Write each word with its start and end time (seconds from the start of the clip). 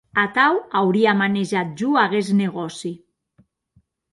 Atau 0.21 0.55
auria 0.79 1.13
manejat 1.21 1.77
jo 1.81 1.91
aguest 2.05 2.35
negòci. 2.41 2.91